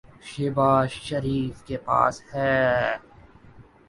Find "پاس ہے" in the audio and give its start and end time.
1.87-2.57